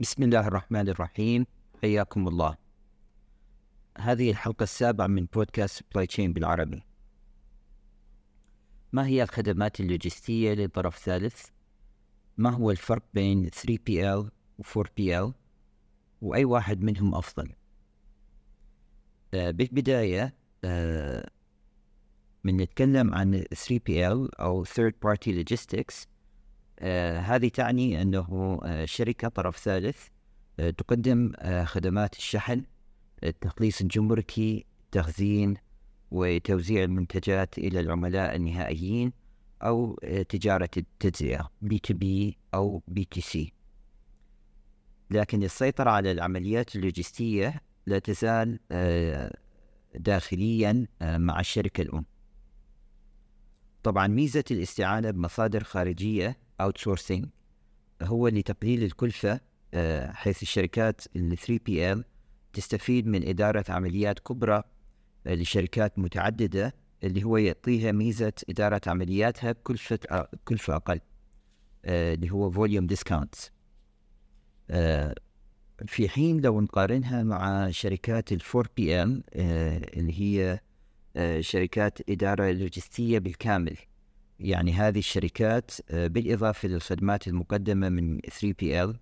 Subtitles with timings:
[0.00, 1.46] بسم الله الرحمن الرحيم
[1.82, 2.56] حياكم الله
[3.98, 6.82] هذه الحلقة السابعة من بودكاست Supply Chain بالعربي
[8.92, 11.46] ما هي الخدمات اللوجستية لطرف ثالث؟
[12.36, 15.32] ما هو الفرق بين 3PL و 4PL؟
[16.22, 17.52] وأي واحد منهم أفضل؟
[19.34, 20.34] آه، بالبداية
[22.42, 26.06] آه، من نتكلم عن 3PL أو Third Party Logistics
[26.78, 30.06] آه هذه تعني أنه آه شركة طرف ثالث
[30.60, 32.62] آه تقدم آه خدمات الشحن
[33.24, 35.54] التخليص الجمركي تخزين
[36.10, 39.12] وتوزيع المنتجات إلى العملاء النهائيين
[39.62, 42.06] أو آه تجارة التجزئة B2B
[42.54, 43.38] أو B2C
[45.10, 48.58] لكن السيطرة على العمليات اللوجستية لا تزال
[49.94, 52.04] داخليا مع الشركة الأم.
[53.82, 57.26] طبعا ميزة الاستعانة بمصادر خارجية outsourcing
[58.02, 59.40] هو لتقليل الكلفة
[59.74, 62.02] آه، حيث الشركات ال 3PL
[62.52, 64.62] تستفيد من إدارة عمليات كبرى
[65.26, 71.00] آه، لشركات متعددة اللي هو يعطيها ميزة إدارة عملياتها بكلفة آه، كلفة أقل
[71.84, 73.34] اللي هو volume discount
[75.86, 80.60] في حين لو نقارنها مع شركات ال 4PL اللي هي
[81.40, 83.76] شركات إدارة لوجستية بالكامل.
[84.42, 88.96] يعني هذه الشركات آه، بالإضافة للخدمات المقدمة من 3PL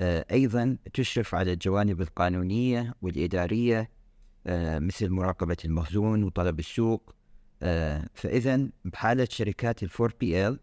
[0.00, 3.90] آه، أيضا تشرف على الجوانب القانونية والإدارية
[4.46, 7.14] آه، مثل مراقبة المخزون وطلب السوق.
[8.14, 10.56] فإذا بحالة شركات ال 4PL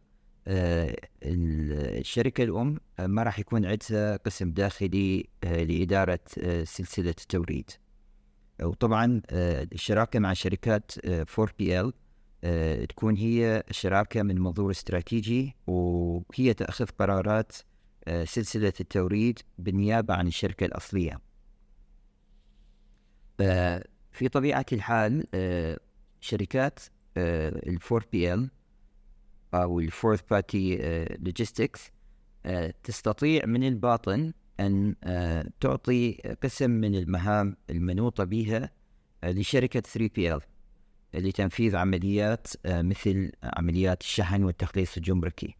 [1.23, 6.19] الشركة الأم ما راح يكون عندها قسم داخلي لإدارة
[6.63, 7.71] سلسلة التوريد.
[8.61, 10.91] وطبعا الشراكة مع شركات
[11.39, 11.91] 4PL
[12.43, 17.51] آه، تكون هي شراكة من منظور استراتيجي وهي تأخذ قرارات
[18.07, 21.19] آه، سلسلة التوريد بالنيابة عن الشركة الأصلية.
[24.11, 25.79] في طبيعة الحال آه،
[26.21, 26.79] شركات
[27.17, 28.49] ال 4PL
[29.53, 30.79] أو ال Fourth Party
[31.27, 31.91] Logistics
[32.83, 34.95] تستطيع من الباطن أن
[35.59, 38.69] تعطي قسم من المهام المنوطة بها
[39.23, 40.41] لشركة 3PL
[41.13, 45.55] لتنفيذ عمليات آه، مثل عمليات الشحن والتخليص الجمركي.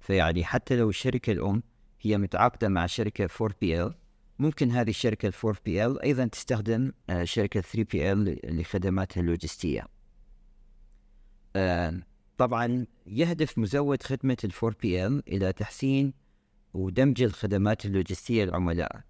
[0.00, 1.62] فيعني حتى لو الشركة الأم
[2.00, 3.92] هي متعاقدة مع شركة 4PL
[4.38, 9.86] ممكن هذه الشركة 4PL أيضا تستخدم آه، شركة 3PL لخدماتها اللوجستية.
[11.56, 12.02] آه،
[12.38, 16.12] طبعا يهدف مزود خدمة إل 4PL إلى تحسين
[16.76, 19.00] ودمج الخدمات اللوجستية للعملاء.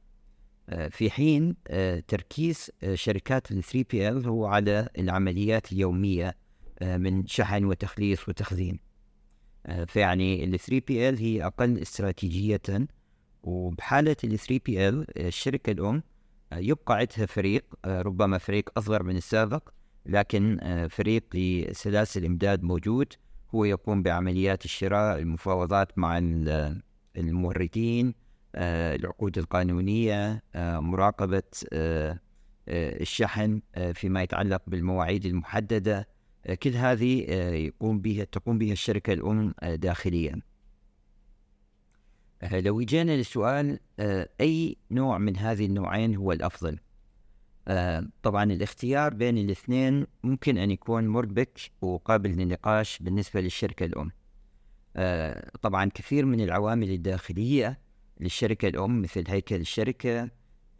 [0.68, 6.46] آه، في حين آه، تركيز آه، شركات ال 3PL هو على العمليات اليومية
[6.82, 8.78] من شحن وتخليص وتخزين.
[9.86, 12.86] فيعني ال 3PL هي أقل استراتيجية
[13.42, 16.02] وبحالة ال 3PL الشركة الأم
[16.52, 19.68] يبقى عندها فريق ربما فريق أصغر من السابق
[20.06, 20.58] لكن
[20.90, 23.12] فريق لسلاسل إمداد موجود
[23.54, 26.18] هو يقوم بعمليات الشراء المفاوضات مع
[27.16, 28.14] الموردين
[28.56, 32.18] آه، العقود القانونية آه، مراقبة آه،
[32.68, 33.60] الشحن
[33.94, 36.08] فيما يتعلق بالمواعيد المحددة
[36.62, 40.40] كل هذه يقوم بها تقوم بها الشركة الأم داخليا.
[42.52, 43.78] لو جينا للسؤال
[44.40, 46.78] أي نوع من هذه النوعين هو الأفضل؟
[48.22, 54.10] طبعا الاختيار بين الاثنين ممكن أن يكون مربك وقابل للنقاش بالنسبة للشركة الأم
[55.62, 57.78] طبعا كثير من العوامل الداخلية
[58.20, 60.30] للشركة الأم مثل هيكل الشركة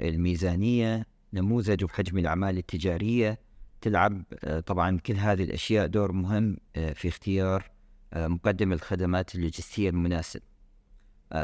[0.01, 3.39] الميزانية نموذج وحجم الأعمال التجارية
[3.81, 7.71] تلعب آه، طبعا كل هذه الأشياء دور مهم آه، في اختيار
[8.13, 10.41] آه، مقدم الخدمات اللوجستية المناسب.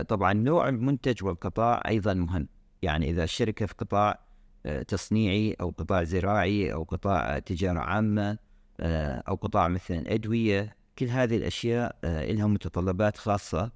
[0.08, 2.48] طبعا نوع المنتج والقطاع أيضا مهم.
[2.82, 4.18] يعني إذا الشركة في قطاع
[4.88, 8.38] تصنيعي أو قطاع زراعي أو قطاع تجارة عامة
[9.28, 13.70] أو قطاع مثلا أدوية كل هذه الأشياء لها متطلبات خاصة.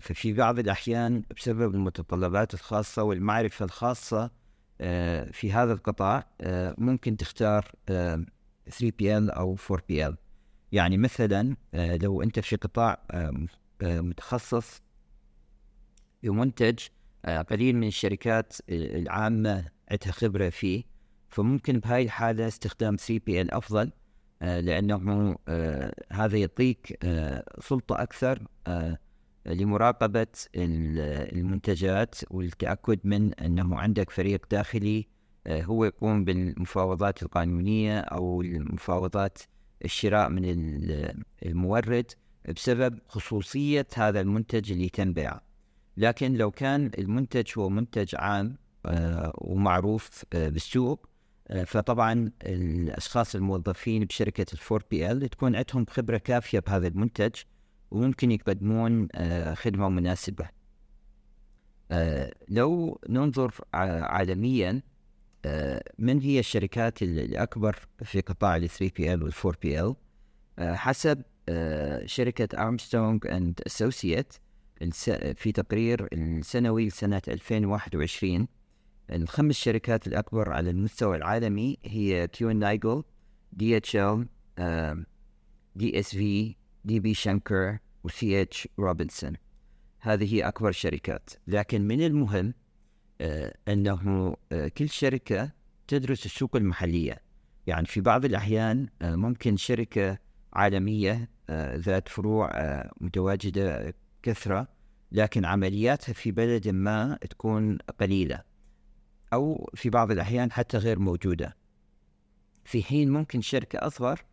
[0.00, 4.30] ففي بعض الأحيان بسبب المتطلبات الخاصة والمعرفة الخاصة
[4.80, 7.72] آه، في هذا القطاع آه، ممكن تختار
[8.70, 10.14] 3PL آه، أو 4PL
[10.72, 13.06] يعني مثلا لو أنت في قطاع
[13.82, 14.82] متخصص
[16.22, 16.78] بمنتج
[17.50, 20.84] قليل من الشركات العامة عندها خبرة فيه
[21.28, 23.90] فممكن بهاي الحالة استخدام 3PL أفضل.
[24.40, 25.36] لأنه
[26.12, 26.98] هذا يعطيك
[27.60, 28.46] سلطة أكثر
[29.46, 30.26] لمراقبة
[30.56, 35.06] المنتجات والتأكد من أنه عندك فريق داخلي
[35.46, 39.38] آه، هو يقوم بالمفاوضات القانونية أو المفاوضات
[39.84, 40.44] الشراء من
[41.46, 42.12] المورد
[42.48, 45.42] بسبب خصوصية هذا المنتج اللي تم بيعه.
[45.96, 48.56] لكن لو كان المنتج هو منتج عام
[48.86, 51.09] آه، ومعروف آه، بالسوق آه،
[51.66, 57.34] فطبعا الأشخاص الموظفين بشركة الفور بي ال تكون عندهم خبرة كافية بهذا المنتج
[57.90, 59.08] وممكن يقدمون
[59.54, 60.48] خدمة مناسبة.
[62.48, 64.82] لو ننظر عالميا
[65.98, 69.94] من هي الشركات الأكبر في قطاع ال 3 بي ال وال 4 بي ال
[70.76, 71.22] حسب
[72.06, 74.34] شركة Armstrong and Associates
[75.34, 78.48] في تقرير السنوي لسنة 2021
[79.12, 83.02] الخمس شركات الأكبر على المستوى العالمي هي كيو نايجل
[83.52, 85.04] دي إتش إل
[85.76, 89.32] دي إس في دي بي شنكر وسي إتش روبنسون.
[90.00, 91.30] هذه هي أكبر شركات.
[91.46, 92.54] لكن من المهم
[93.20, 95.52] آه أنه آه كل شركة
[95.88, 97.22] تدرس السوق المحلية.
[97.66, 100.18] يعني في بعض الأحيان آه ممكن شركة
[100.52, 101.30] عالمية
[101.74, 102.50] ذات فروع
[103.00, 104.68] متواجدة كثرة
[105.12, 108.49] لكن عملياتها في بلد ما تكون قليلة.
[109.32, 111.56] أو في بعض الأحيان حتى غير موجودة.
[112.64, 114.24] في حين ممكن شركة أصغر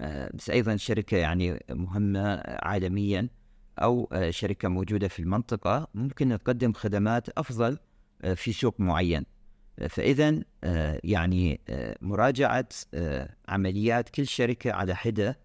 [0.00, 3.28] آه، بس أيضا شركة يعني مهمة عالميا
[3.78, 7.78] أو آه، شركة موجودة في المنطقة ممكن تقدم خدمات أفضل
[8.22, 9.24] آه، في سوق معين.
[9.88, 10.42] فإذا
[11.04, 11.60] يعني
[12.00, 12.68] مراجعة
[13.48, 15.38] عمليات كل شركة على حدة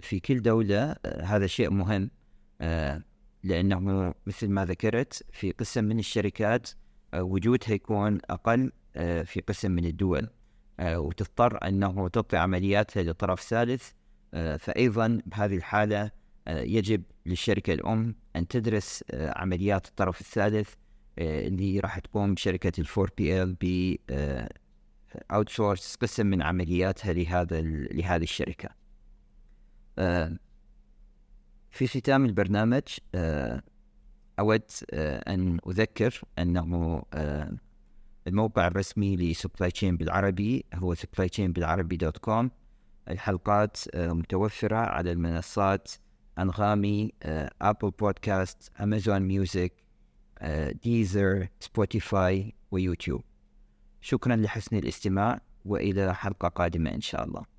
[0.00, 2.10] في كل دولة هذا شيء مهم
[3.44, 6.70] لأنه مثل ما ذكرت في قسم من الشركات
[7.14, 10.28] وجودها يكون أقل آه، في قسم من الدول
[10.80, 13.90] آه، وتضطر أنه تعطي عملياتها لطرف ثالث
[14.58, 16.10] فأيضا بهذه الحالة
[16.48, 20.74] يجب للشركة الأم أن تدرس عمليات الطرف الثالث
[21.18, 23.96] اللي راح تقوم بشركة ال 4PL ب
[25.30, 28.68] outsource قسم من عملياتها لهذا لهذه الشركة.
[31.70, 32.82] في ختام البرنامج
[34.38, 37.56] أود آه، أن أذكر أنه آه،
[38.26, 42.50] الموقع الرسمي ل Supply Chain بالعربي هو Supply Chain بالعربي dot com.
[43.08, 45.92] الحلقات آه، متوفرة على المنصات
[46.38, 47.12] Anghami
[47.62, 49.72] Apple Podcast Amazon Music
[50.82, 53.24] Deezer Spotify و YouTube.
[54.00, 57.55] شكرا لحسن الاستماع وإلى حلقة قادمة إن شاء الله.